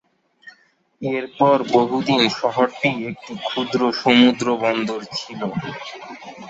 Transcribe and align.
এরপর 1.01 1.57
বহুদিন 1.71 2.21
শহরটি 2.39 2.89
একটি 3.09 3.33
ক্ষুদ্র 3.45 3.81
সমুদ্র 4.01 4.45
বন্দর 4.63 4.99
ছিল। 5.17 5.41